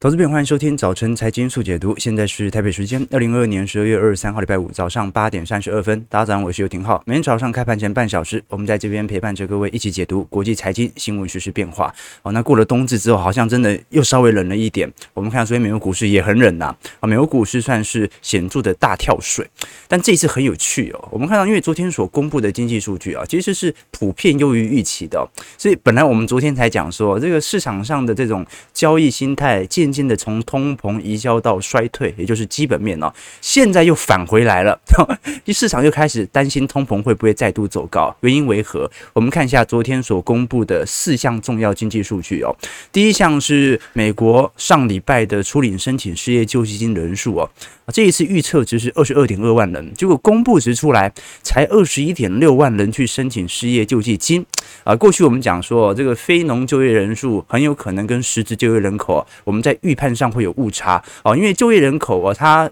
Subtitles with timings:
[0.00, 1.92] 投资朋友，欢迎收听早晨财经速解读。
[1.98, 6.06] 现在是台北时间二零二二年十二月二十三号，礼拜五早上八点三十二分。
[6.08, 7.02] 大家早上，我是尤廷浩。
[7.04, 11.92] 每天早上开盘前半小时，我们在这边陪伴着各位一起解读国际财经新闻、时事变化。
[12.22, 14.88] 哦，那过了冬至之后，好像真的又稍微冷了一点。
[15.14, 16.66] 我们看到昨天美国股市也很冷呐。
[17.00, 19.44] 啊，美国股市算是显著的大跳水，
[19.88, 21.08] 但这一次很有趣哦。
[21.10, 25.28] 我们看到，因为昨天所公布的经济数据啊，其实是普遍优于预期的。
[25.56, 34.78] 所以本来我们昨天才讲说，这个市场上的这种交易心态进渐渐的从通膨移交到衰退，也就是基本面哦，现在又返回来了，
[35.48, 38.90] 市场又开始担心通膨会不会再度走高，原因为何？
[39.14, 42.54] 我们看一下昨天所公布的四项重要经济数据哦。
[42.92, 47.50] 第一项是美国上礼拜的初领申请失业救济金人数哦，
[47.92, 51.12] 这一次预测值是二十二点二万人，结果公布时出来
[51.42, 54.44] 才二十一点六万人去申请失业救济金
[54.84, 54.94] 啊。
[54.94, 62.70] 过去我们讲说这个非农就业人数很有可能跟实质就业人口，我们在预判上会有误差哦，因为就业人口啊，它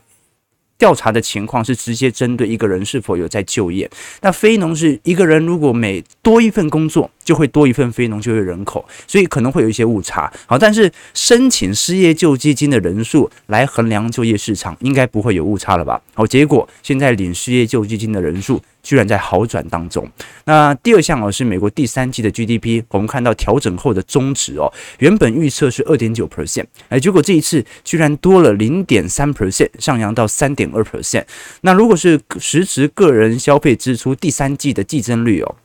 [0.79, 3.91] 调查的情况是直接针对一个人是否有在就业。
[4.21, 10.31] 那非农是一个人如果每多一份工作，就会多一份非农就业人口，所以可能会有一些误差。
[10.45, 15.99] 好，但是申请失业救济金的人数来衡量就业市场，应该不会有误差了吧？
[16.13, 18.61] 好，结果现在领失业救济金的人数。
[18.87, 20.09] 居然在好转当中。
[20.45, 31.25] 那第二项哦，是美国第三季的 GDP，我们看到调整后的终值哦，原本预测是二点九 percent，哎，结果这一次居然多了零点三 percent，上扬到三点二 percent。
[31.63, 35.57] 那如果是实质个人消费支出第三季的季增率哦，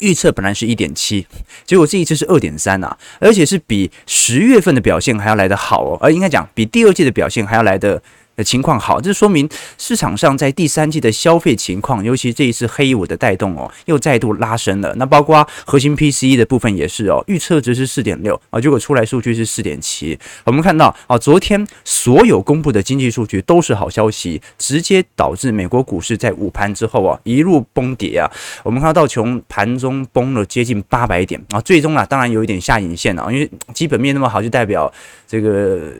[0.00, 1.26] 预测本来是一点七，
[1.64, 8.02] 结果这一次是二点三啊，而且是比十月份的表现还要来得好哦，而应该讲比第二季的表现还要来得。
[8.42, 9.48] 情况好，这说明
[9.78, 14.94] 市场上在第三季的消费情况，尤其这一次黑五的带动哦，又再度拉升了。
[14.96, 20.18] 那包括核心 PCE 的部分也是哦，预测值是四点六啊，结果出来数据是四点七。
[20.44, 28.30] 我们看到啊，昨天所有公布的经济数据都是好消息，直接导致美国股市在午盘之后啊一路崩跌啊。
[28.62, 34.92] 我们看到道琼盘中崩了接近八百点啊，最终啊当然有一点下影线了，因为基本面那么好，就代表
[35.26, 35.92] 这个。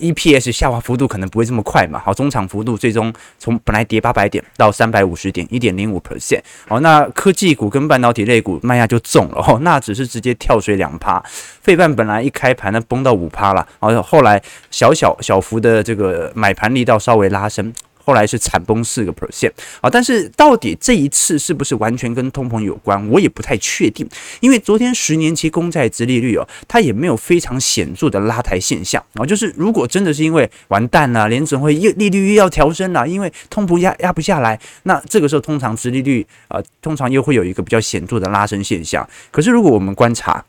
[0.00, 1.98] EPS 下滑幅度可能不会这么快嘛？
[1.98, 6.40] 好，中场幅度最终从本来跌八百点到三百五十点，一点零五 percent。
[6.68, 11.22] 好，那科技股跟半导体类股卖压就重了哦，那只是直接跳水两趴。
[11.62, 17.72] 费半本来一开盘呢崩到五趴了，然后后来小小小幅的这个买盘力道稍微拉升。
[18.04, 19.50] 后来是惨崩四个 percent
[19.80, 24.06] 啊，但是到底这一次是不是完全跟通膨有关，我也不太确定。
[24.40, 29.24] 因为昨天十年期公债殖利率哦，它也没有非常显著的拉抬现象啊。
[29.24, 39.08] 就是如果真的是因为完蛋了，联准会又利率又要调升了，因为通膨压压不下来，那这个时候通常殖利率啊，通常又会有一个比较显著的拉升现象。
[39.30, 40.44] 可是如果我们观察，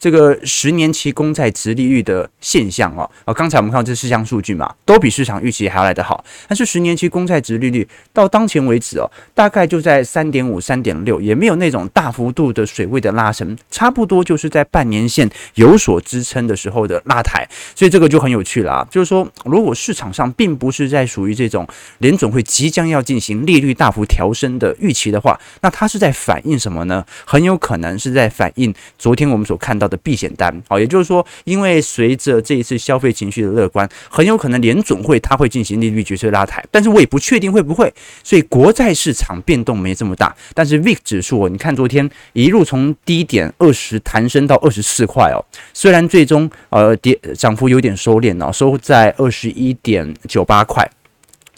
[0.00, 6.24] 这个十年期公债殖利率的现象哦，啊，刚才我们看到这四项数据嘛，都比市场预期还要来得好。
[6.48, 17.46] 但是十年期公债殖利率到当前为止哦，大概就在三点五、三点六，也没有那种大幅度的水位的拉升，差不多就是在半年线有所支撑的时候的拉抬。
[17.74, 21.68] 所以这个就很有趣了啊，就是说，如果市场上并不是在属于这种
[21.98, 27.04] 联准会即将要进行利率大幅调升的预期的话，那它是在反映什么呢？
[27.26, 37.92] 很有可能是在反映昨天我们所看到的避险单，好，也就是说，因为随着这一次消费情绪的乐观，很有可能联总会它会进行利率决策拉抬，但是我也不确定会不会，
[38.24, 50.88] 所以国债市场变动没这么大，但是 VIX 指数，你看昨天一路从低点二十弹升到二十四块哦，虽然最终呃跌涨幅有点收敛哦，收在二十一点九八块。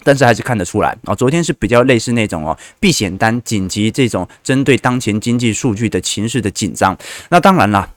[0.05, 6.97] 但是还是看得出来啊，昨天是比较类似那种哦，避险单紧急这种针对当前经济数据的情势的紧张。
[7.29, 7.89] 那当然啦，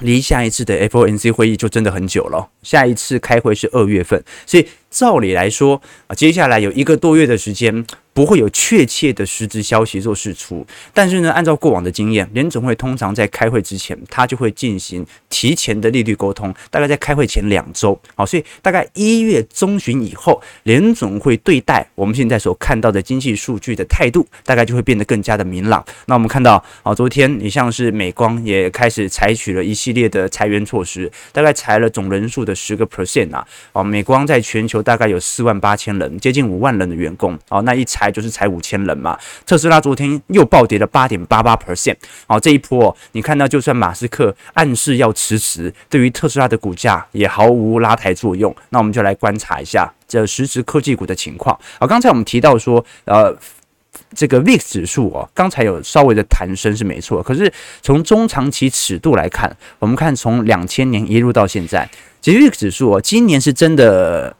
[0.00, 7.86] 离下一次的 FOMC 会议就真的很久了，下一次开会是二月份，所以照理来说啊，接下来有一个多月的时间。
[8.16, 25.84] 不会有确切的实质消息做释出，但是呢，按照过往的经验，联总会通常在开会之前，他就会进行提前的利率沟通，大概在开会前两周，好，所以大概一月中旬以后，联总会对待我们现在所看到的经济数据的态度，大概就会变得更加的明朗。
[26.06, 38.06] 那我们看到，啊，昨天你像是美光也开始采取了一系列的裁员措施，大概裁了总人数的十个 percent 啊，啊，美光在全球大概有四万八千人，接近五万人的员工，哦，那一裁。
[38.16, 41.96] 就是才五千人嘛，特斯拉昨天又暴跌了八点八八 percent，
[42.26, 48.54] 好，这一波你看到，就算马斯克暗示要辞职，对于特斯拉的股价也毫无拉抬作用。
[48.70, 51.58] 那我们就来观察一下这实时科技股的情况。
[51.78, 53.36] 好，刚才我们提到说，呃，
[54.14, 57.52] 这个 VIX 指数哦，刚才有稍微的弹升是没错，可是
[57.82, 61.86] 从中长期尺度来看，我们看从两千年一路到现在。
[62.22, 64.34] 其实 VIX 指数哦，今年是真的，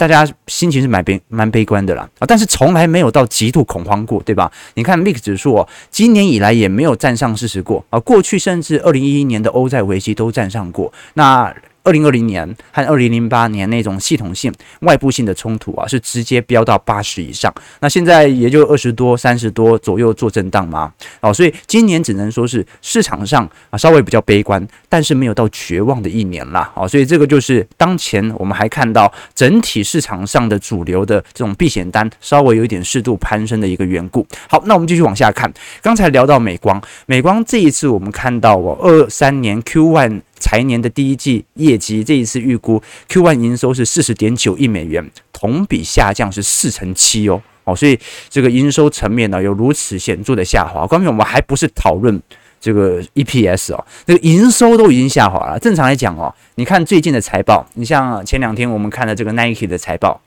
[0.00, 4.50] 大家心情是蛮悲蛮悲观的啦啊，但是从来没有到极度恐慌过，对吧？
[4.72, 11.54] 你看 mix 指数哦，今年以来也没有站上四十过啊，过去甚至二零一一年的欧债危机都站上过，那。
[11.90, 14.52] 二零二零年和二零零八年那种系统性、
[14.82, 17.52] 外部性的冲突啊，是直接飙到八十以上。
[17.80, 20.92] 那现在也就二十多、三十多左右做震荡嘛。
[21.20, 26.70] 哦，所以今年只能说是市场上啊稍微比较悲观，但是没有到绝望的一年啦。
[26.76, 34.24] 哦，所以这个就是当前我们还看到整体市场上的主流的这种避险单稍微有一点适度攀升的一个缘故。
[34.48, 35.52] 好，那我们继续往下看。
[35.82, 40.20] 刚才聊到美光，美光这一次我们看到哦，二三年 Q one。
[40.40, 47.96] 财年的第一季业绩，这一次预估 Q1 营收是四十点九亿美元，同比下降是四成七哦哦，所以
[48.28, 50.84] 这个营收层面呢有如此显著的下滑。
[50.86, 52.20] 关键我们还不是讨论
[52.58, 55.58] 这个 EPS 哦，这个营收都已经下滑了。
[55.58, 60.20] 正常来讲哦，你看最近的财报，你像前两天我们看的这个 Nike 的财报。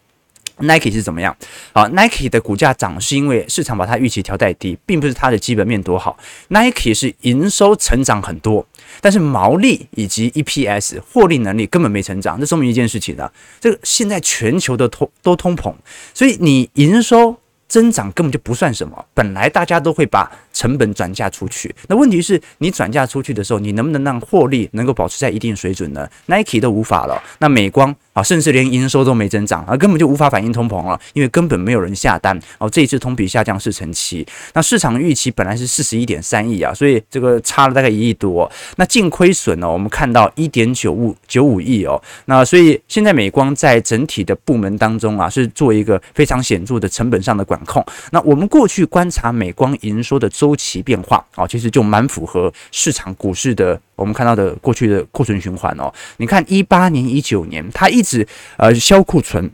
[0.60, 1.36] Nike 是怎么样？
[1.74, 6.18] 好，Nike 的股价涨是因为市场把它预期调太低，并不是它的基本面多好。
[6.50, 8.66] Nike 是营收成长很多，
[9.02, 15.74] 但是毛利以及 EPS 获利能力根本没成长，这说明一件事情啊，这个现在全球的通都通膨，
[16.14, 17.36] 所以你营收
[17.68, 19.04] 增长根本就不算什么。
[19.16, 27.96] 本来大家都会把成本转嫁出去，那问题是你转嫁出去的时候，你能不能让获利能够保持在一定水准呢？Nike 都无法了，那美光。
[28.14, 32.40] 啊，甚至连营收都没增长，啊，根本就无法反映通膨了，因为根本没有人下单。
[32.60, 38.50] 哦，这一次同比下降四成七，那市场预期本来是四十一点三亿啊，所以这个差了大概一亿多。
[38.78, 42.02] 那净亏损呢，我们看到一点九五九五亿哦。
[42.26, 47.84] 那所以现在美光在整体的部门当中啊，是做一个非常显著的成本上的管控。
[48.12, 53.80] 那我们过去观察美光营收的周期变化啊，其实就蛮符合市场股市的。
[53.96, 59.50] 我们看到的过去的库存循环哦，你看一八年、一九年，它一直呃销库存，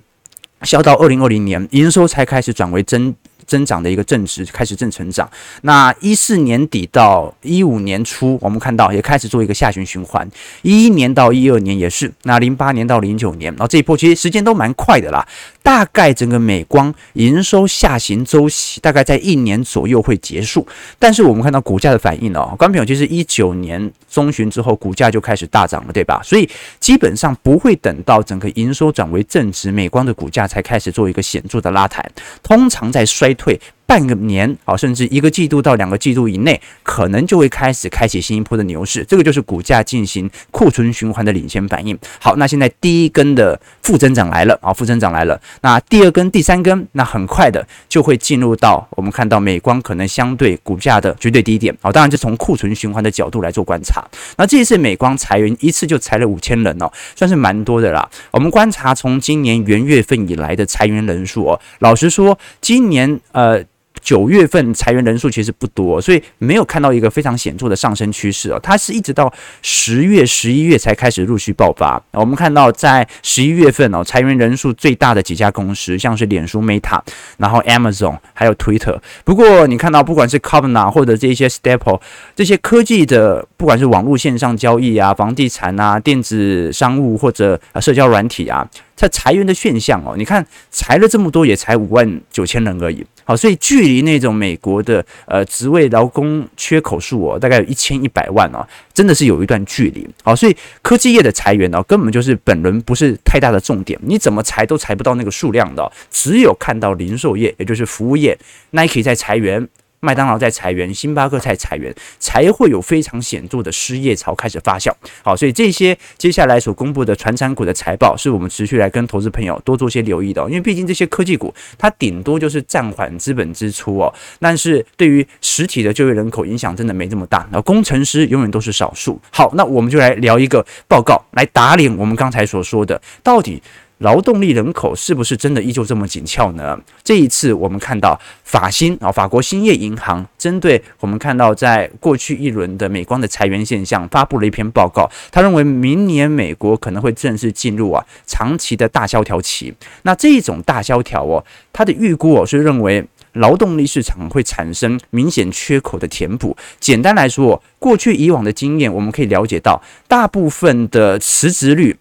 [0.64, 3.14] 销到二零二零年，营收才开始转为增。
[3.50, 5.28] 增长的一个正值开始正成长，
[5.64, 10.30] 那一四年底到一五年初，我们看到也开始做一个下行循环，
[10.62, 15.28] 一一年到一二年也是，那零八年到零九年，然后这一波其实时间都蛮快的啦，
[15.64, 20.68] 大概整个美光营收下行周期大概在一年左右会结束，
[21.00, 26.22] 但是我们看到股价的反应哦，观众朋友，其实一九年中旬之后股价就开始大涨了，对吧？
[26.24, 26.48] 所以
[26.80, 32.08] 基本上不会等到整个营收转为正值，美光的股价才开始做一个显著的拉抬，
[32.44, 33.36] 通常在衰。
[33.40, 33.60] 退
[33.90, 39.04] 半个年啊，甚至一个季度到两个季度以内，可能就会开始开启新一波的牛市。
[39.04, 41.98] 这个就是股价进行库存循环的领先反应。
[42.22, 45.42] 好，那现在第一根的负增长来了啊，负增长来了。
[45.62, 51.92] 那第二根、第三根，那很快的就会进入到我们看到美光可能相对股价的绝对低点啊。
[51.92, 54.08] 当然，就从库存循环的角度来做观察。
[54.38, 58.08] 那这一次美光裁员一次就裁了五千人哦，算是蛮多的啦。
[58.30, 63.20] 我们观察从今年元月份以来的裁员人数哦，老实说，今年。
[63.32, 63.64] 呃，
[64.02, 68.60] 九月份裁员人数其实不多，所以没有看到一个非常显著的上升趋势哦。
[68.62, 69.32] 它是一直到
[69.62, 72.02] 十月、十一月才开始陆续爆发。
[72.12, 77.00] 我们看到在十一月份哦，裁员人数最大的几家公司，像是脸书 Meta，
[77.38, 79.00] 然后 Amazon，还有 Twitter。
[79.24, 82.02] 不过你看到不管是 Klarna 或者这些 Staple
[82.36, 88.68] 这些科技的，不管是网络线上交易啊、房地产啊、电子商务或者社交软体啊。
[89.02, 93.06] 它裁员的现象哦，你看裁了这么多，也才五万九千人而已。
[93.30, 100.10] 好，所以距离那种美国的呃职位劳工缺口数哦，大概有一千一百万哦，真的是有一段距离。
[100.24, 105.92] 好，所以科技业的裁员哦，根本就是本轮不是太大的重点，你怎么裁都裁不到那个数量的。
[106.10, 108.36] 只有看到零售业，也就是服务业
[108.72, 109.68] ，Nike 在裁员。
[110.00, 114.92] 麦当劳在裁员，星巴克在裁员，才会有非常显著的失业潮开始发酵。
[115.24, 120.42] 好，所以这些接下来所公布的传产股的财报，是我们持续来跟投资朋友多做些留意的。
[120.48, 127.48] 因为毕竟这些科技股，它顶多就是暂缓资本支出哦，但是对于实体的就业人口影响真的没这么大。
[127.52, 129.20] 那工程师永远都是少数。
[129.32, 133.62] 好，那我们就来聊一个报告，来打脸我们刚才所说的，到底。
[134.00, 136.78] 劳动力人口是不是真的依旧这么紧俏呢？
[137.04, 145.10] 这一次我们看到法新啊，法国兴业银行针对我们看到在过去一轮的美光的裁员现象，发布了一篇报告。
[145.32, 149.74] 他认为明年美国可能会正式进入啊长期的大萧条期。
[150.04, 156.56] 那这一种大萧条哦，他的预估哦是认为劳动力市场会产生明显缺口的填补。
[156.80, 161.98] 简单来说，过去以往的经验，我们可以了解到，大部分的辞职率。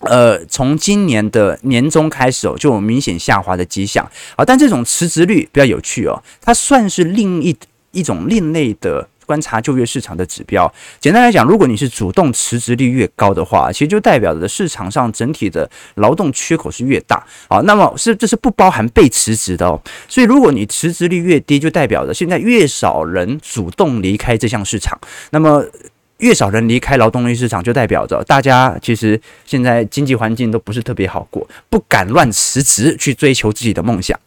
[0.00, 4.04] 呃，从今年的年中开始哦，就有明显下滑的迹象
[4.36, 4.44] 啊。
[4.44, 7.54] 但这种辞职率比较有趣哦，它算是另一
[7.92, 10.72] 一种另类的观察就业市场的指标。
[10.98, 17.60] 简单来讲，如果你是主动辞职率越高的话，其实就代表着市场上整体的劳动缺口是越大啊。
[17.60, 19.80] 那么是这是不包含被辞职的哦。
[20.08, 24.98] 所以如果你辞职率越低，就代表着现在越少人主动离开这项市场。
[25.30, 25.64] 那么
[26.20, 34.18] 越少人离开劳动力市场，就代表着大家其实现在经济环境都不是特别好过，不敢乱辞职去追求自己的梦想。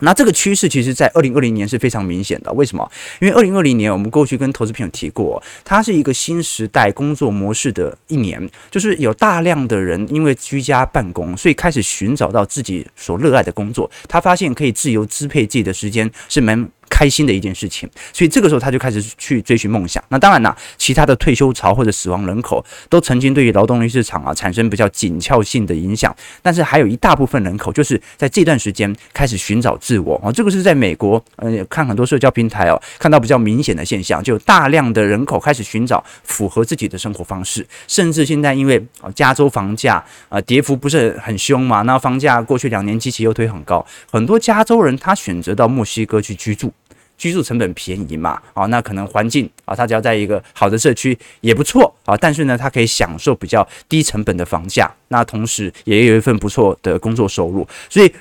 [0.00, 2.52] 那这个趋势其实，在二零二零年是非常明显的。
[2.52, 2.86] 为什么？
[3.18, 13.90] 因为二零二零年我们过去跟投资朋友提过，它是一个新时代工作模式的一年，就是有大量的人因为居家办公，所以开始寻找到自己所热爱的工作。
[14.06, 20.02] 他发现可以自由支配自己的时间，是蛮开心的一件事情，所以这个时候他就开始去追寻梦想。
[20.08, 30.32] 那当然啦，其他的退休潮或者死亡人口都曾经对于劳动力市场啊产生比较紧俏性的影响，但是还有一大部分人口就是在这段时间开始寻找自我啊。
[30.32, 46.72] 这个是在美国，呃，看很多社交平台哦，看到比较明显的现象，就大量的人口开始寻找符合自己的生活方式，甚至现在因为啊加州房价啊跌幅不是很凶嘛，那房价过去两年基期又推很高，很多加州人他选择到墨西哥去居住。
[47.16, 58.12] 居住成本便宜嘛，啊，那可能环境啊，他只要在一个好的社区也不错啊，但是呢，他可以享受比较低成本的房价，那同时也有一份不错的工作收入，所以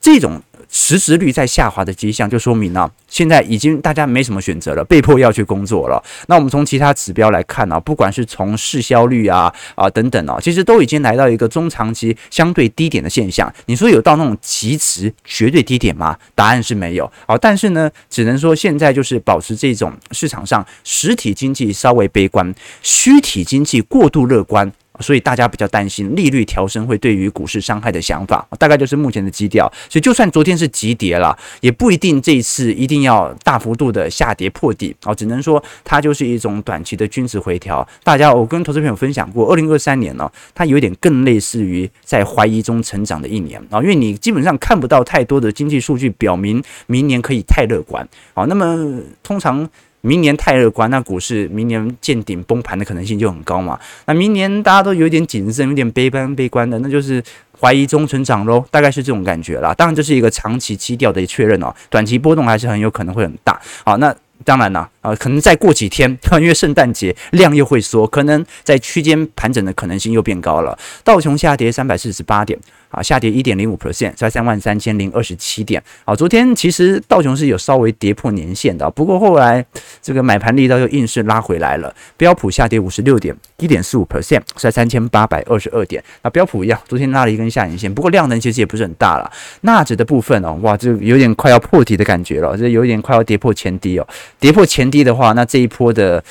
[0.00, 0.40] 这种。
[0.76, 6.02] 辞职率在下滑的迹象，就说明啊，现在已经大家没什么选择了，被迫要去工作了。
[6.26, 13.50] 那我们从其他指标来看啊，不管是从市销率啊啊等等啊，其实都已经来到一个中长期相对低点的现象。
[13.66, 16.18] 你说有到那种极值绝对低点吗？
[16.34, 17.38] 答案是没有啊。
[17.38, 22.52] 但是呢，只能说现在就是保持这种市场上实体经济稍微悲观，
[22.82, 24.72] 虚体经济过度乐观。
[25.00, 29.70] 所以大家比较担心利率调升会对于股市伤害的想法，大概就是目前的基调。
[29.88, 37.86] 所以就算昨天是急跌了，也不一定这一次一定要大幅度的下跌破底啊，只能说它就是一种短期的均值回调。
[38.02, 48.44] 大家，我跟投资朋友分享过，二零二三年呢，它有点更类似于在怀疑中成长的一年啊，因为你基本上看不到太多的经济数据表明明年可以太乐观啊。
[48.44, 49.68] 那么通常。
[50.04, 53.80] 明年太乐观，那股市明年见顶崩盘的可能性就很高嘛。
[54.04, 57.22] 那明年大家都有点谨慎、有点悲观、悲观的，那就是
[57.58, 59.72] 怀疑中成长喽，大概是这种感觉啦。
[59.72, 63.58] 当然，这是一个长期基调的确认哦，短期波动还是很有可能会很大。
[63.82, 70.78] 好，那当然啦，啊，可能再过几天，因为圣诞节量又会缩，可能在区间盘整的可能性又变高了。
[71.02, 72.58] 道琼下跌三百四十八点。
[72.94, 75.82] 啊，下跌一点零五 percent，在三万三千零二十七点。
[76.04, 79.64] 好，昨天其实道琼斯有稍微跌破年线的，不过后来
[80.00, 81.92] 这个买盘力道又硬是拉回来了。
[82.16, 86.02] 标普下跌五十六点，一点四五 percent，在三千八百二十二点。
[86.22, 89.28] 那标普一样，昨天拉了一根下影线，不过量能其实也不是很大了。
[89.62, 94.06] 纳指的部分哦，哇，这有点快要破底的感觉了，这有点快要跌破前低哦。
[94.38, 96.22] 跌破前低的话，那这一波的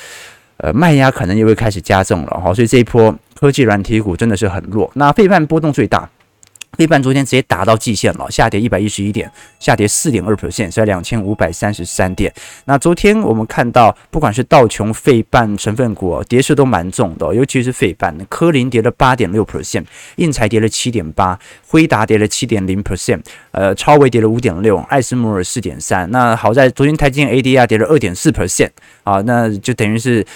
[0.56, 2.54] 呃卖压可能又会开始加重了哈。
[2.54, 4.90] 所以这一波科技软体股真的是很弱。
[4.94, 6.08] 那费半波动最大。
[6.74, 12.32] 费半昨天直接打到季线了，下跌一百一十一点，下跌四点二 percent，在两千五百三十三点。
[12.64, 19.84] 那昨天我们看到，不管是道琼、费半成分股跌势都蛮重的，尤其是费半，科林跌了八点六 percent，
[20.16, 23.20] 印材跌了七点八，辉达跌了七点零 percent，
[23.52, 26.10] 呃，超微跌了五点六，艾斯摩尔四点三。
[26.10, 28.70] 那好在昨天台积电 ADR 跌了二点四 percent，
[29.04, 30.26] 啊，那就等于是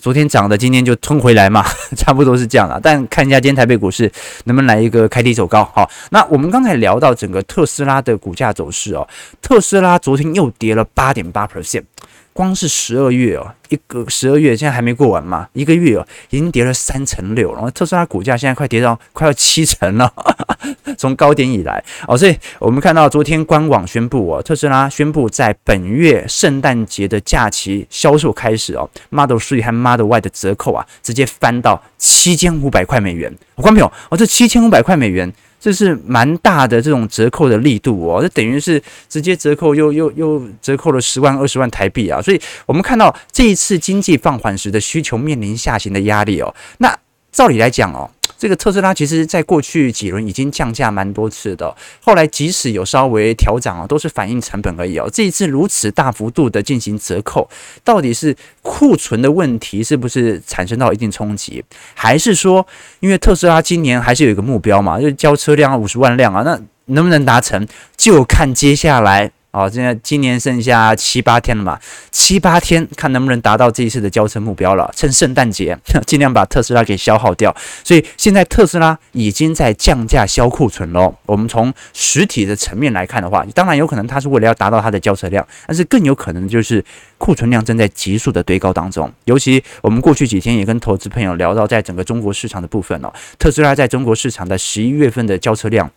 [0.00, 1.64] 昨天涨的，今天就吞回来嘛，
[1.96, 2.80] 差不多是这样了。
[2.82, 4.10] 但看一下今天台北股市
[4.44, 5.85] 能不能来一个开低走高，好。
[6.10, 9.06] 那我们刚才聊到整个特斯拉的股价走势哦，
[9.40, 11.84] 特斯拉昨天又跌了八点八 percent，
[12.32, 20.12] 光是十二月哦，一个十二月现在还没过完嘛，一个月哦已经跌了三成六，然后特斯拉股价现在快跌到快要七成了，
[20.98, 35.32] 从高点以来哦，所以我们看到昨天官网宣布哦，特斯拉宣布在本月圣诞节的假期销售开始哦，Model Three 和 Model Y 的折扣啊，直接翻到七千五百块美元，我观众朋友哦，这七千五百块美元。
[35.60, 46.96] 这是蛮大的这种折扣的力度哦，这等于是直接折扣又又又折扣了十万二十万台币啊，所以我们看到这一次经济放缓时的需求面临下行的压力哦，那
[47.32, 48.10] 照理来讲哦。
[48.38, 55.08] 这个特斯拉其实在过去几轮已经降价蛮多次的，后来即使有稍微调涨啊，都是反映成本而已哦。
[55.12, 57.48] 这一次如此大幅度的进行折扣，
[57.82, 61.64] 到底是库存的问题，是不是产生到一定冲击，
[61.94, 62.66] 还是说，
[63.00, 66.60] 因为特斯拉今年还是有一个目标嘛，就是交车辆五十万辆啊，那
[66.94, 67.66] 能不能达成，
[67.96, 69.32] 就看接下来。
[69.56, 74.92] 哦，现在今年剩下七八天了嘛，七八天看能不能达到这一次的交车目标了。
[74.94, 77.56] 趁圣诞节 尽量把特斯拉给消耗掉。
[77.82, 81.14] 所以现在特斯拉已经在降价销库存喽。
[81.24, 86.84] 我们从实体的层面来看的话，当然有可能它是为了要达到它的交车量，但是更有可能就是
[87.16, 89.10] 库存量正在急速的堆高当中。
[89.24, 95.90] 尤其我们过去几天也跟投资朋友聊到，在整个中国市场的部分哦，特斯拉在中国市场的十一月份的交车量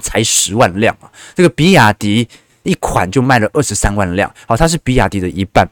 [0.00, 2.26] 才十万辆啊，这个比亚迪。
[2.66, 5.66] 一款就卖了二十三万辆，好，它是比亚迪的一半。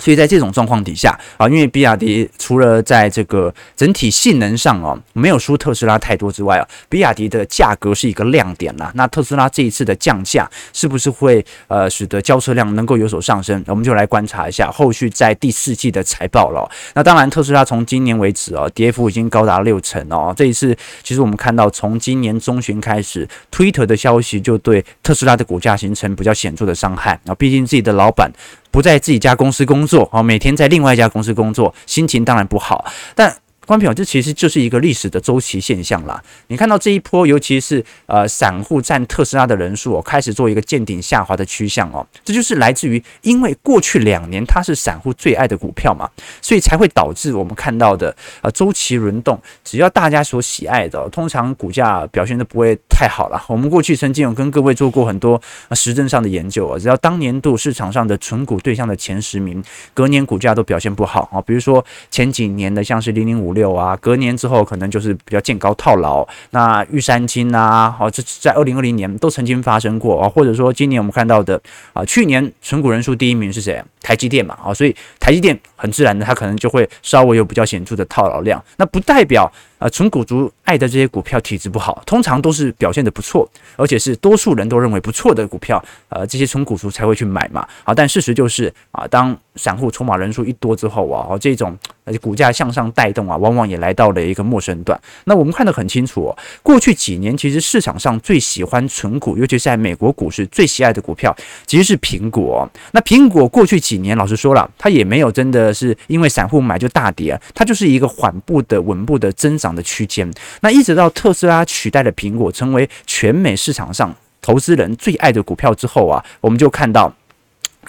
[0.00, 8.90] 所以在这种状况底下啊，因为比亚迪除了在这个整体性能上哦没有输特斯拉太多之外啊，比亚迪的价格是一个亮点啦。
[8.94, 13.62] 那特斯拉这一次的降价是不是会呃使得交车量能够有所上升？
[13.66, 16.68] 我们就来观察一下后续在第四季的财报了。
[16.94, 20.32] 那当然，特斯拉从今年为止哦，跌幅已经高达六成哦。
[20.36, 27.34] 这一次其实我们看到从今年中旬开始，Twitter 的消息就对特斯拉的股价形成比较显著的伤害啊。
[27.34, 28.30] 毕竟自己的老板。
[28.70, 32.84] 不在自己家公司工作哦，每天在另外一家公司工作，心情当然不好，
[33.14, 33.36] 但。
[33.70, 36.20] 观众朋友，这其实就是一个历史的周期现象啦。
[36.48, 46.10] 你看到这一波，尤其是呃散户占特斯拉的人数哦，开始做一个见顶下滑的趋向哦，这就是来自于因为过去两年它是散户最爱的股票嘛，
[46.42, 48.12] 所以才会导致我们看到的
[48.42, 49.40] 呃周期轮动。
[49.62, 53.40] 只要大家所喜爱的，通常股价表现都不会太好了。
[53.46, 55.40] 我们过去曾经有跟各位做过很多
[55.76, 59.62] 实证上的研究啊，只要当年度市场上的存股对象的前十名，
[59.94, 61.40] 隔年股价都表现不好啊。
[61.42, 63.59] 比如说前几年的像是零零五六。
[63.60, 66.26] 有啊，隔年之后可能就是比较见高套牢。
[66.50, 71.60] 那玉山金啊，好，这在二零二零年都曾经发生过啊，或者说今年我们看到的
[71.92, 73.80] 啊，去年存股人数第一名是谁？
[74.02, 78.62] 台积电嘛，啊，所以台积电很自然的，它可能就会稍微有比较显著的套牢量。
[78.76, 79.50] 那不代表。
[79.80, 87.66] 啊，纯股族爱的这些股票体质不好，通常都是表现的不错，而且是多数人都认为不错的股票，呃，这些纯股族才会去买嘛。
[87.82, 95.00] 好，但事实就是啊，当散户筹码人数一多之后啊，这种而且股价向上带动啊，往往也来到了一个陌生段。
[95.24, 101.34] 那我们看得很清楚哦，过去几年其实市场上最喜欢纯股，尤其是在美国股市最喜爱的股票，
[101.64, 102.68] 其实是苹果。
[102.92, 109.70] 那苹果过去几年，老实说了，它也没有真的是因为散户买就大跌，它就是一个缓步的、稳步的增长。
[109.70, 110.28] 的区间，
[110.62, 114.12] 那一直到特斯拉取代了苹果，成为全美市场上
[114.42, 117.14] 投资人最爱的股票之后啊，我们就看到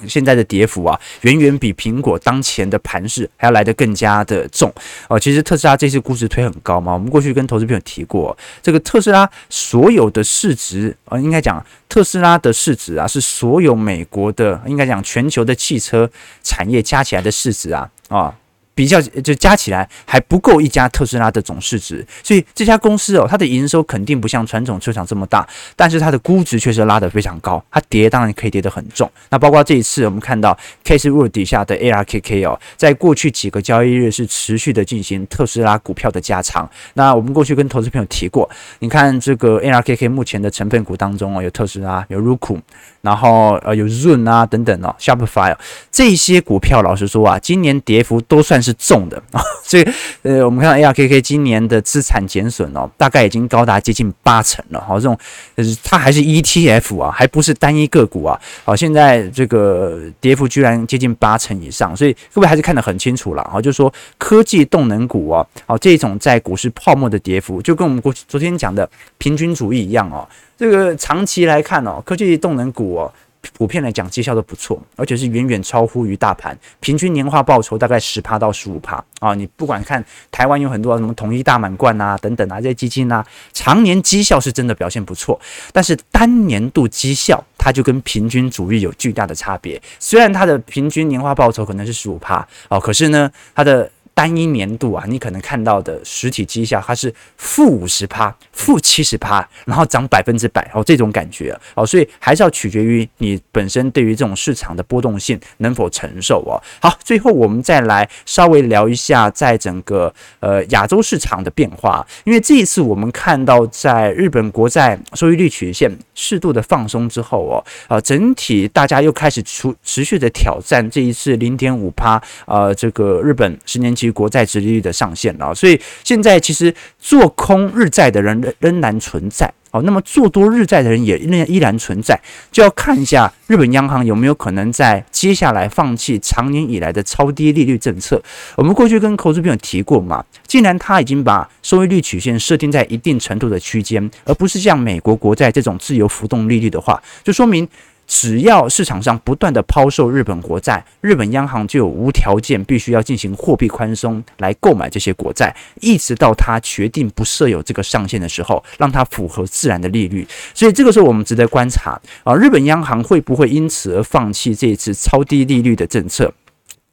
[0.08, 4.74] 现在的跌幅啊，远远比苹果当前的盘势还要来得更加的重
[5.08, 5.20] 哦。
[5.20, 16.10] 其实特斯拉这次估值推很高嘛，我们过去跟投资朋友提过，这个特斯拉所有的市值啊，应该讲特斯拉的市值啊，是所有美国的，应该讲全球的汽车
[16.42, 18.34] 产业加起来的市值啊啊。
[18.74, 29.12] 比较就加起来还不够一家特斯拉的总市值，所以这家公司哦，它的营收肯定不像传统车厂这么大，但是它的估值确实拉得非常高，它跌当然可以跌得很重。
[29.30, 36.68] 那包括这一次我们看到 Case 底下的 ARKK 哦，在过去几个交易日是持续的进行特斯拉股票的加仓。
[36.94, 42.58] 那我们过去跟投资朋友提过，你看这个 ARKK 目前的成分股当中哦，有特斯拉，有 Roku，
[43.02, 45.54] 然后呃有 Zoom 啊等等哦，Shopify
[45.92, 48.61] 这些股票，老实说啊，今年跌幅都算。
[48.62, 49.88] 是重的啊， 所以
[50.24, 54.80] 呃，我们看到 ARKK 今年的资产减损哦，大概已经高达接近八成了。
[54.82, 55.18] 好，这种
[55.56, 58.40] 就是它还是 ETF 啊，还不是单一个股啊。
[58.64, 63.44] 好，现在这个跌幅居然接近八成以上，所以各位还是看得很清楚了。
[63.52, 70.28] 好，就是说科技动能股啊，好，这种在股市泡沫的跌幅，就跟我们过去昨天讲的平均主义一样哦。
[70.58, 73.12] 这个长期来看哦，科技动能股哦。
[73.54, 79.34] 普遍来讲，绩效都不错，而且是远远超乎于大盘，平均年化报酬大概十趴到十五趴啊！
[79.34, 85.40] 你不管看台湾有很多什么统一大满贯啊等等啊这些基金啊，常年绩效是真的表现不错，
[85.74, 89.82] 但是单年度绩效它就跟平均主义有巨大的差别。
[90.00, 93.90] 虽然它的平均年化报酬可能是十五趴哦，可是呢，它的
[94.22, 106.62] 单一年度啊，你可能看到的实体绩效，它是负五十趴、负七十趴，然后涨百分之百哦，这种感觉哦，所以还是要取决于你本身对于这种市场的波动性能否承受哦。
[106.80, 124.11] 好，最后我们再来稍微聊一下，在整个呃亚洲市场的变化，因为这一次我们看到在日本国债收益率曲线适度的放松之后哦，啊，整体大家又开始出持续的挑战这一次零点五趴，呃，这个日本十年期。
[124.12, 129.82] 国债殖利率的上限了，所以现在其实做空日债的人仍仍然存在哦。
[129.84, 132.20] 那么做多日债的人也仍依然存在，
[132.52, 138.22] 就要看一下日本央行有没有可能在接下来放弃长年以来的超低利率政策。
[138.56, 147.68] 我们过去跟投资朋友提过嘛，既然他已经把收益率曲线设定在一定程度的区间，而不是像美国国债这种自由浮动利率的话，就说明。
[148.14, 160.28] 只要市场上不断的抛售日本国债，日本央行就有无条件必须要进行货币宽松来购买这些国债，一直到它决定不设有这个上限的时候，让它符合自然的利率。
[160.54, 166.34] 所以这个时候我们值得观察啊，日本央行会不会因此而放弃这一次超低利率的政策？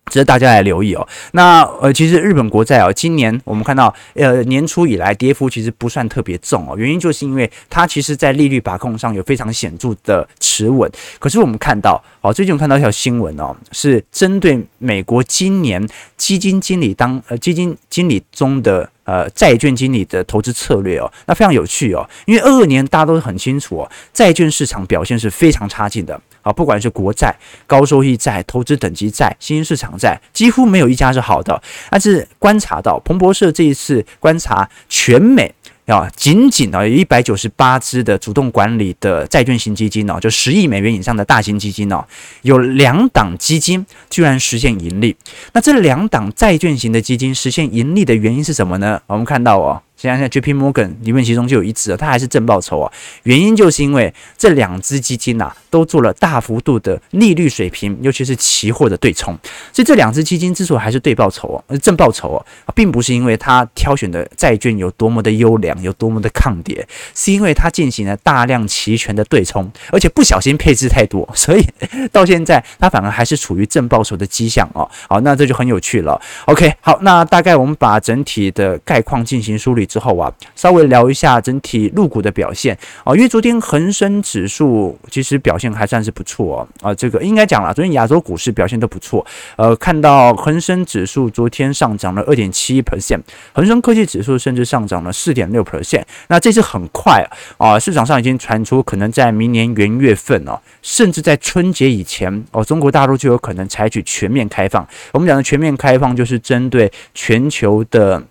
[0.08, 1.06] 值得大家来留意哦。
[1.32, 10.90] 那呃，其实日本国债哦，今年我们看到呃年初以来跌幅其实不算特别重哦，原因就是因为它其实在利率把控上有非常显著的持稳。
[11.18, 26.20] 可是我们看到哦，最近我们看到一条新闻哦，是针对美国今年基金经理当呃基金经理中的呃债券经理的投资策略哦，那非常有趣哦，因为二二年大家都很清楚哦，债券市场表现是非常差劲的。
[26.48, 31.60] 啊，不管是国债、高收益债、投资等级债、新兴市场债，几乎没有一家是好的。
[31.90, 42.02] 但是观察到彭博社这一次观察全美啊，仅仅啊有一百九十八只的主动管理的债券型基金哦，就十亿美元以上的大型基金哦，
[42.42, 45.14] 有两档基金居然实现盈利。
[45.52, 49.00] 那这两档债券型的基金实现盈利的原因是什么呢？
[49.06, 49.82] 我们看到哦。
[49.98, 52.92] 现在 JP Morgan 里面其中就有一只啊，它还是正报酬啊，
[53.24, 59.36] 原因就是因为这两支基金呐都做了大幅度的利率水平，尤其是期货的对冲，
[59.72, 71.66] 所以这两支基金之所以还是对报酬哦，正报酬哦，并不是因为它挑选的债券有多么的优良，有多么的抗跌，是因为它进行了大量期权的对冲，而且不小心配置太多，所以
[72.12, 74.88] 到现在它反而还是处于正报酬的迹象哦。
[75.08, 76.20] 好，那这就很有趣了。
[76.44, 79.87] OK，好，那大概我们把整体的概况进行梳理。
[79.88, 93.20] 之后啊，稍微聊一下整体入股的表现啊，因为昨天恒生指数其实表现还算是不错哦啊，这个应该讲了，昨天亚洲股市表现都不错，呃，看到恒生指数昨天上涨了二点七一 percent，
[93.52, 104.86] 恒生科技指数甚至上涨了四点六 percent，那这次很快啊，市场上已经传出可能在明年元月份哦，甚至在春节以前哦，中国大陆就有可能采取全面开放。
[105.12, 108.22] 我们讲的全面开放就是针对全球的。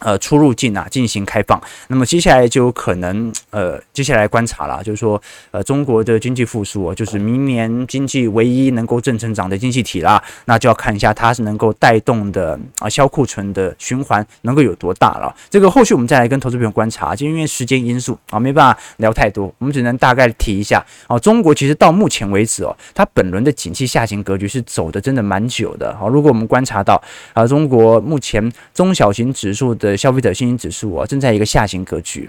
[0.00, 15.34] 呃，出入境啊，进行开放，那么接下来就可能，呃，接下来观察了，就是说，呃，中国的经济复苏啊，就是明年经济唯一能够正成长的经济体啦，那就要看一下它是能够带动的啊，销库存的循环能够有多大了。
[15.48, 25.94] 这个后续我们再来跟投资朋友观察，就因为时间因素啊，没办法聊太多，我们只能大概提一下啊，中国其实到目前为止哦，它本轮的景气下行格局是走的真的蛮久的。
[25.98, 27.00] 好，如果我们观察到
[27.34, 32.28] 啊，中国目前中小型指数的消费者信心指数啊，正在一个下行格局，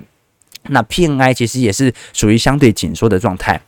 [0.69, 3.60] 那 PNI 其实也是属于相对紧缩的状态。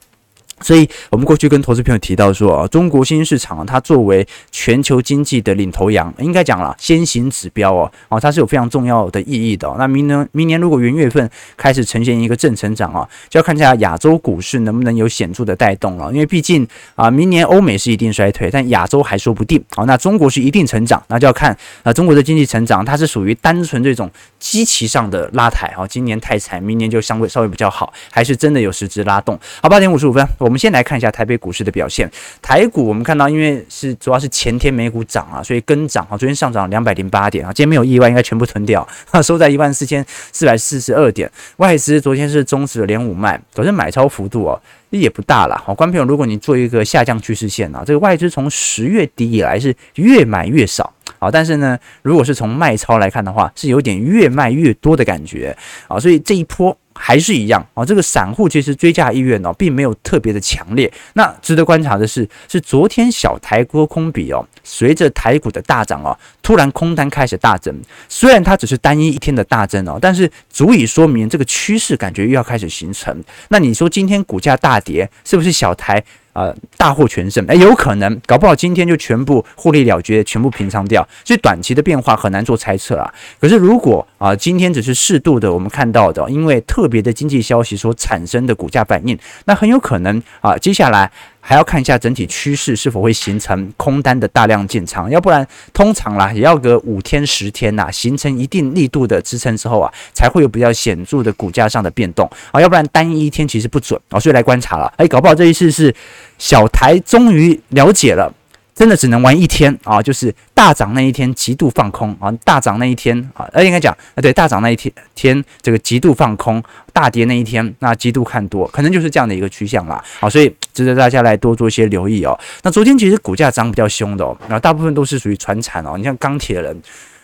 [0.63, 9.69] 所以，我们过去跟投资朋友提到说啊，中国新兴市场啊，它作为全球经济的领头羊，应该讲了先行指标哦，哦，它是有非常重要的意义的。
[9.77, 16.09] 那明年，明年如果元月份开始呈现一个正成长啊，就要看一下亚洲股市能不能有显著的带动了。
[16.13, 19.61] 因为毕竟啊，明年欧美是一定衰退，但亚洲还说不定。
[19.75, 25.85] 好，那中国是一定成长，那就要看啊，中国的经济成长，它是属于单纯这种基期上的拉抬啊。
[25.85, 29.37] 今年太惨，明年就相对稍微比较好，还是真的有实质拉动？
[29.61, 30.52] 好，八点五十五分，我。
[30.53, 32.07] 我们先来看一下台北股市的表现。
[32.39, 36.15] 台股我们看到，因为是主要是前天美股涨啊，所以跟涨啊。
[36.15, 38.87] 昨天上涨两百零八点啊，今天没有意外，应该全部吞掉，
[39.23, 41.27] 收在一万四千四百四十二点。
[41.57, 44.61] 外资昨天是终止了连五卖，昨天买超幅度哦
[44.91, 45.59] 也不大了。
[45.65, 56.77] 好，观众朋友，如果你做一个下降趋势线啊，这个外资从十月底以来是越买越少啊，但是呢，如果是从卖超来看的话，是有点越卖越多的感觉啊，所以这一波。
[57.05, 60.89] 还是一样啊，这个散户其实追价意愿呢，并没有特别的强烈。
[61.15, 67.75] 那值得观察的是，是昨天小台多空比哦，随着台股的大涨哦，突然空单开始大增。
[68.07, 73.21] 虽然它只是单一一天的大增哦，但是足以说明这个趋势感觉又要开始形成。
[73.49, 76.01] 那你说今天股价大跌，是不是小台？
[76.33, 83.13] 啊、大获全胜，哎，有可能，搞不好今天就全部获利了结，全部平仓掉，所以短期的变化很难做猜测啊。
[83.39, 91.11] 可是如果啊、今天只是适度的，我们看到的，因为特别的经济消息所产生的股价反应，那很有可能啊，接下来。
[91.45, 105.93] 还要看一下整体趋势是否会形成空单的大量进场，要不然通常啦也要隔五天十天呐，形成一定力度的支撑之后啊，才会有比较显著的股价上的变动啊，要不然单一天其实不准啊，所以来观察了，哎，搞不好这一次是
[106.37, 108.33] 小台终于了解了。
[108.73, 120.03] 真的只能玩一天啊，就是大涨那一天极度放空啊，大涨那一天啊，呃，应该讲啊，对，大涨那一天天这个极度放空，大跌那一天那极度看多，可能就是这样的一个趋向啦。
[120.19, 122.39] 好，所以值得大家来多做一些留意哦。
[122.63, 126.81] 那昨天其实股价涨比较凶的哦，然后大部分都是属于传产哦，你像钢铁人，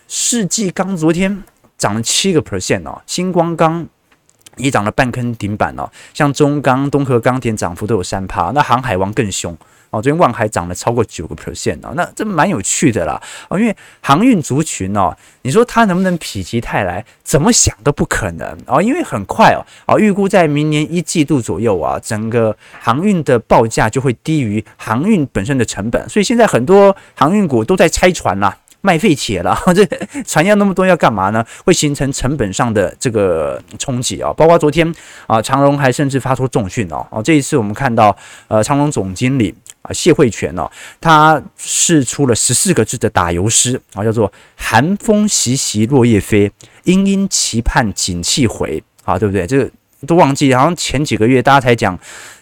[0.07, 1.43] 世纪钢昨天
[1.77, 3.87] 涨了七个 percent 哦，星光钢。
[4.57, 5.89] 也涨了半根顶板哦。
[6.13, 9.57] 像中钢、东和钢铁涨幅都有三趴，那航海王更凶。
[9.91, 17.03] 哦，昨天万海涨了超过九个 percent 哦，那这蛮有趣的啦哦，因为航运族群哦，你说它能不能否极泰来？
[17.23, 28.55] 怎么想都不可能哦，因为很快哦，哦，预估在明年一季度左右啊，整个航运的报价就会低于航运本身的成本，所以现在很多航运股都在拆船啦。
[28.81, 29.85] 卖废铁了， 这
[30.23, 31.45] 船要那么多要干嘛呢？
[31.65, 34.31] 会形成成本上的这个冲击啊！
[34.31, 34.89] 包括昨天
[35.27, 38.15] 啊，长荣还甚至发出重讯哦哦，这一次我们看到
[38.47, 46.51] 呃，长荣总经理啊谢慧泉哦，他释出了十四个字的打油诗啊，叫做“寒风习习落叶飞，
[46.83, 49.47] 殷殷期盼景气回”啊，对不对？
[49.47, 49.69] 这个
[50.07, 51.97] 都忘记，好像前几个月大家才讲。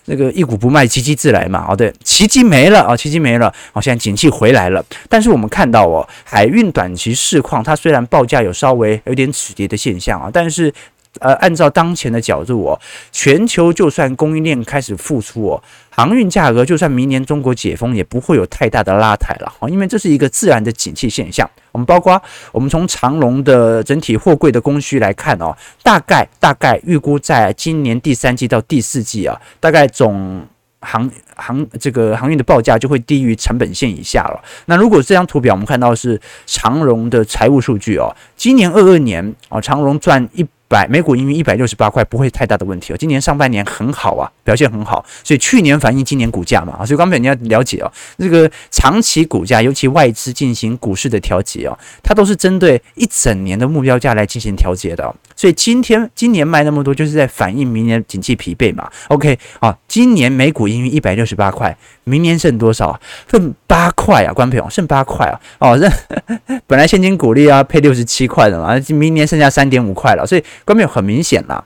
[0.10, 1.65] 那个一股不卖，奇迹自来嘛。
[1.67, 3.54] 哦，对，奇迹没了啊，奇迹没了。
[3.73, 4.82] 哦，现在景气回来了。
[5.10, 10.73] 但是我们看到哦，海运短期市况，它虽然报价有稍微有点止跌的现象啊，但是
[11.19, 12.80] 呃，按照当前的角度哦，
[13.12, 15.63] 全球就算供应链开始复苏哦。
[15.89, 21.49] 航运价格就算明年中国解封，也不会有太大的拉抬了啊，因为这是一个自然的景气现象。
[21.71, 30.45] 我们包括我们从长荣的整体货柜的供需来看哦，大概大概预估在今年第三季到第四季啊，大概总
[30.82, 34.39] 航航这个航运的报价就会低于成本线以下了。
[34.67, 40.45] 那如果这张图表我们看到是长荣的财务数据哦，今年二二年哦，长荣赚一。
[40.67, 42.97] 百美股盈余一百六十八块，不会太大的问题哦。
[42.97, 55.15] 今年上半年很好啊，表现很好，所以去年反映今年股价嘛啊，所以刚才你要了解哦，这个长期股价，尤其外资进行股市的调节哦，它都是针对一整年的目标价来进行调节的。
[55.38, 58.91] 所以今天今年卖那么多，就是在反映明年景气疲惫嘛。
[59.08, 63.00] OK 啊，今年每股盈余一百六十八块，明年剩多少？
[63.32, 65.39] 剩八块啊，观众朋友，剩八块啊。
[65.60, 65.89] 哦，这
[66.67, 70.43] 本来现金股利啊配六十七块的嘛，明年剩下三点五块了，所以。
[70.65, 71.63] 观众很明显啦，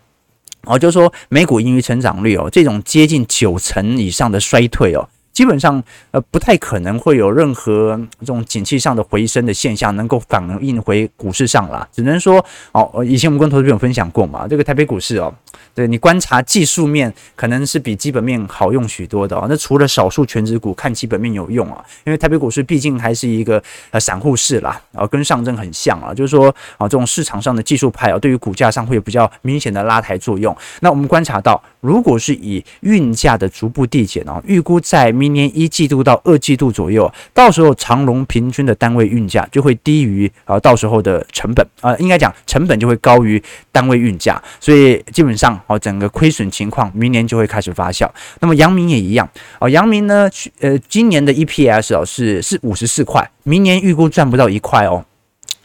[0.66, 5.08] 哦，就是说每股盈余成长率哦，这种接近九成以上的衰退哦。
[5.32, 11.88] 基本上，呃，不太可能会有任何这种景气上的回升的现象能够反映回股市上啦。
[11.91, 15.34] 只能说，哦，以前我们跟投资朋友分享过嘛，这个台北股市哦，
[15.74, 19.46] 对你观察技术面可能是比基本面好用许多的哦。
[19.48, 30.56] 那除了少数全值股看基本面有用啊，因为台北股市毕竟还是一个呃散户市啦，啊，跟上证很像啊，就是说啊，这种市场上的技术派啊，对于股价上会有比较明显的拉抬作用。
[30.82, 48.10] 那我们观察到，如果是以运价的逐步递减哦，预估在明年一季度到二季度左右，到时候长隆平均的单位运价就会低于啊，到时候的成本啊，应该讲成本就会高于单位运价，所以基本上哦，整个亏损情况明年就会开始发酵。
[48.40, 49.30] 那么阳明也一样
[49.60, 50.28] 哦，阳明呢，
[50.62, 55.06] 呃，今年的 EPS 哦是是五十四块，明年预估赚不到一块哦。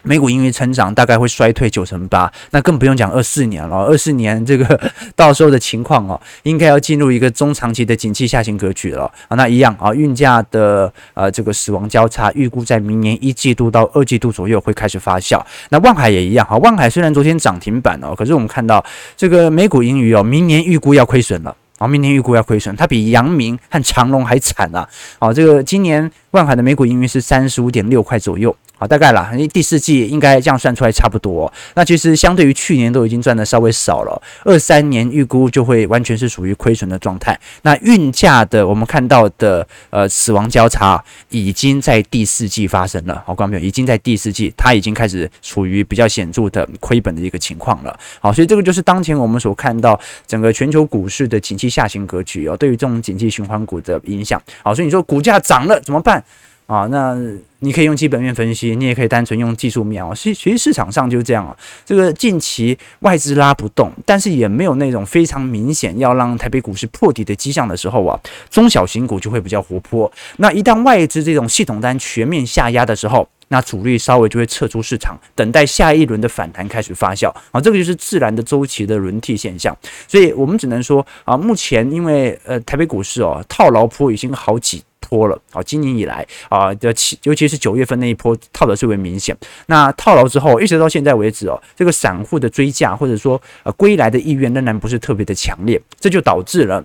[0.07, 3.85] 美股盈余成长大概会衰退九成八，那更不用讲二四年了。
[3.85, 4.81] 二四年这个
[5.17, 9.35] 到时候的情况哦，应该要进入一个中长期的景气下行格局了啊。
[9.37, 15.45] 那一样啊，运价的呃这个死亡交叉，预估在明年一季度到二季度左右会开始发酵。
[15.71, 18.85] 那万海也一样啊，万海虽然昨天涨停板哦，可是我们看到
[19.17, 21.57] 这个美股盈余哦，明年预估要亏损了。
[21.79, 24.89] 啊，明年预估要亏损，它比阳明和长隆还惨啊！
[25.19, 31.53] 啊，这个今年万海的每股盈余是三十五点六块左右，好，大概啦，第四季应该这样算出来差不多。
[31.75, 37.39] 那其实相对于去年都已经赚的稍微少了，二三年预估就会完全是属于亏损的状态。
[37.63, 47.97] 那运价的我们看到的呃死亡交叉已经在第四季发生了，好，观众朋友已经在第四季，它已经开始处于比较显著的亏本的一个情况了。
[48.21, 51.67] 好，所以这个就是当前我们所看到整个全球股市的景气。
[51.77, 56.23] 下行格局哦，对于这种景气循环股的影响，好，所以你说股价涨了怎么办
[56.67, 56.87] 啊？
[56.91, 57.17] 那
[57.61, 60.13] 你可以用基本面分析，你也可以单纯用技术面哦。
[60.15, 61.57] 其实，其实市场上就是这样啊。
[61.85, 70.11] 这个近期外资拉不动，但是也没有那种非常明显要让台北股市破底的迹象的时候啊，中小型股就会比较活泼。
[70.37, 79.77] 那一旦外资这种系统单全面下压的时候，那主力稍微就会撤出市场，等待下一轮的反弹开始发酵啊，这个就是自然的周期的轮替现象。
[80.07, 89.37] 所以我们只能说啊，目前因为呃台北股市哦套牢坡已经好几拖了啊，今年以来啊的七，尤其是九月份那一波套的最为明显。
[89.67, 96.85] 那套牢之后，一直到现在为止哦，这个散户的追价或者说呃归来的意愿仍然不是特别的强烈，这就导致了。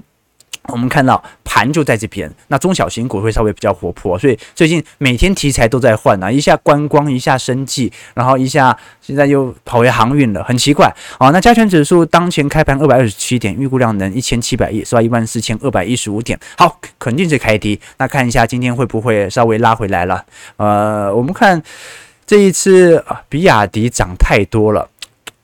[0.67, 11.29] 我们看到盘就在这边，那中小型股会稍微比较活泼，所以最近每天题材都在换啊，一下观光，一下生技，然后一下现在又跑回航运了，很奇怪啊。
[11.31, 15.01] 那加权指数当前开盘二百二十七点，预估量能一千七百亿，是吧？
[15.01, 17.79] 一万四千二百一十五点，好，肯定是开低。
[17.97, 20.23] 那看一下今天会不会稍微拉回来了？
[20.57, 21.61] 呃，我们看
[22.25, 24.87] 这一次，比亚迪涨太多了。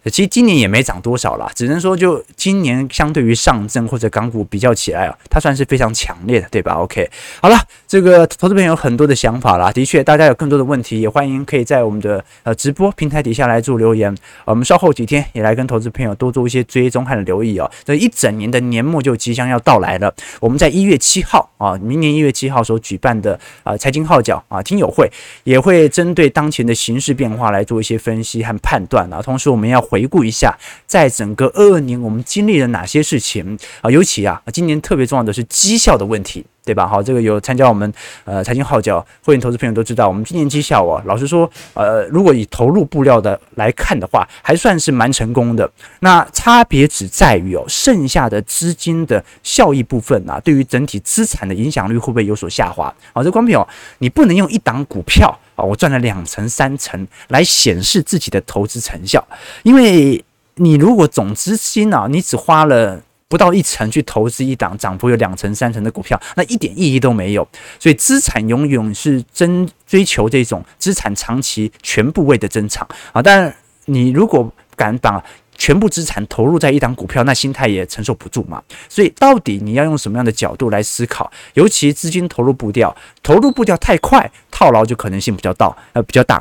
[0.10, 7.10] 其实今年也没涨多少啦，只能说就今年相对于上证或者港股比较起来啊，它算是非常强烈的，对吧？OK，
[7.42, 14.16] 好了，这个投资朋友有很多的想法啦，的确，大家有更多的问题也欢迎可以在我们的呃直播平台底下来做留言，
[14.46, 17.70] 我们稍后几天也来跟投资朋友多做一些追踪和留意哦。
[17.84, 25.10] 这一整年的年末就即将要到来了，我们在一月七号啊，明年一月七号所举办的啊财经号角啊听友会，
[25.44, 30.56] 也会针对当前的形势变化来做一些分析和判断啊，同时我们要回回顾一下，
[30.86, 33.90] 在整个二二年我们经历了哪些事情啊？
[33.90, 36.86] 尤其啊，今年特别重要的是绩效的问题，对吧？
[36.86, 37.92] 好，这个有参加我们
[38.26, 45.72] 呃财经号角会员投资朋友都知道，我们今年绩效啊，老实说，呃，如果以投入布料的来看的话，还算是蛮成功的。
[46.02, 52.94] 那差别只在于哦，剩下的资金的效益部分啊，对于整体资产的影响力会不会有所下滑？
[53.14, 53.66] 好，这观众朋友，
[54.00, 55.40] 你不能用一档股票。
[55.56, 59.26] 啊，我赚了两成三成来显示自己的投资成效，
[59.64, 67.48] 因为你如果总资金啊，你只花了不到一成去投资一档涨幅有两成三成的股票，那一点意义都没有。
[67.80, 73.54] 所以资产永远是真追求这种资产长期全部位的增长啊，但
[73.86, 75.24] 你如果敢把
[75.58, 78.62] 全部资产投入在一档股票，那心态也承受不住嘛。
[78.88, 81.30] 所以到底你要用什么样的角度来思考？
[81.56, 86.40] 尤其资金投入步调，投入步调太快，套牢就可能性比较大，呃，比较大；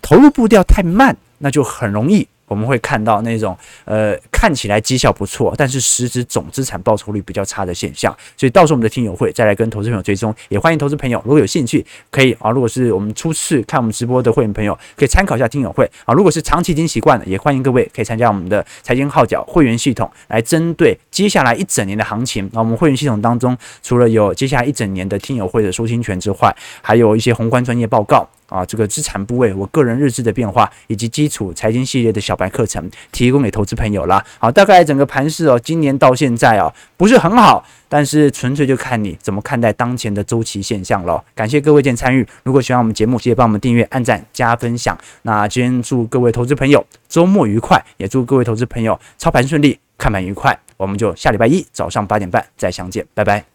[0.00, 2.26] 投入步调太慢，那就很容易。
[2.46, 8.14] 我们会看到那种呃看起来绩效不错，但是实质总资产报酬率比较差的现象。
[8.36, 16.12] 所以到时候我们的听友会再来跟投资朋友追踪，也欢迎投资朋友如果有兴趣可以啊，如果是我们初次看我们直播的会员朋友，可以参考一下听友会啊。
[16.14, 22.48] 如果是长期已经习惯了，也欢迎各位可以参加我们的财经号角会员系统，来针对接下来一整年的行情。
[22.52, 28.28] 那我们会员系统当中，除了有接下来一整年的听友会的收听权之外，还有一些宏观专业报告。
[28.54, 34.24] 啊，这个资产部位，我个人日志的变化，以及基础财经系列的小白课程，提供给投资朋友了。
[34.38, 41.20] 好，大概整个盘势哦，今年到现在啊，不是很好，但是纯粹就看你怎么看待当前的周期现象了。
[41.34, 44.96] 感谢各位今天参与，如果喜欢我们节目，记得帮我们订阅、按赞、加分享。
[45.22, 50.56] 那今天祝各位投资朋友周末愉快，也祝各位投资朋友操盘顺利，看盘愉快。
[50.76, 53.53] 我们就下礼拜一早上八点半再相见，拜拜。